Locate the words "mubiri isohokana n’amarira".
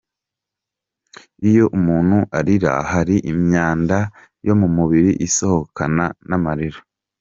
4.75-6.79